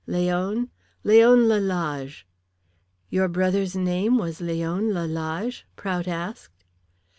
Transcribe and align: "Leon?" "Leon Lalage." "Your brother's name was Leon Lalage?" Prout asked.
"Leon?" 0.07 0.71
"Leon 1.03 1.47
Lalage." 1.47 2.25
"Your 3.11 3.27
brother's 3.27 3.75
name 3.75 4.17
was 4.17 4.41
Leon 4.41 4.91
Lalage?" 4.95 5.63
Prout 5.75 6.07
asked. 6.07 6.63